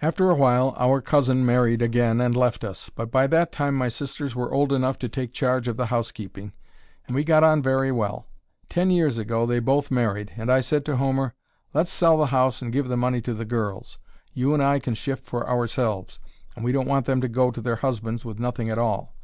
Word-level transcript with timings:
"After 0.00 0.30
a 0.30 0.34
while 0.34 0.72
our 0.78 1.02
cousin 1.02 1.44
married 1.44 1.82
again 1.82 2.18
and 2.18 2.34
left 2.34 2.64
us; 2.64 2.88
but 2.88 3.10
by 3.10 3.26
that 3.26 3.52
time 3.52 3.74
my 3.74 3.90
sisters 3.90 4.34
were 4.34 4.50
old 4.54 4.72
enough 4.72 4.98
to 5.00 5.06
take 5.06 5.34
charge 5.34 5.68
of 5.68 5.76
the 5.76 5.88
housekeeping, 5.92 6.54
and 7.06 7.14
we 7.14 7.24
got 7.24 7.44
on 7.44 7.60
very 7.62 7.92
well. 7.92 8.24
Ten 8.70 8.90
years 8.90 9.18
ago 9.18 9.44
they 9.44 9.60
both 9.60 9.90
married, 9.90 10.32
and 10.34 10.50
I 10.50 10.60
said 10.60 10.86
to 10.86 10.96
Homer: 10.96 11.34
'Let's 11.74 11.90
sell 11.92 12.16
the 12.16 12.28
house 12.32 12.62
and 12.62 12.72
give 12.72 12.88
the 12.88 12.96
money 12.96 13.20
to 13.20 13.34
the 13.34 13.44
girls; 13.44 13.98
you 14.32 14.54
and 14.54 14.62
I 14.62 14.78
can 14.78 14.94
shift 14.94 15.26
for 15.26 15.46
ourselves, 15.46 16.20
and 16.56 16.64
we 16.64 16.72
don't 16.72 16.88
want 16.88 17.04
them 17.04 17.20
to 17.20 17.28
go 17.28 17.50
to 17.50 17.60
their 17.60 17.76
husbands 17.76 18.24
with 18.24 18.38
nothing 18.38 18.70
at 18.70 18.78
all.' 18.78 19.14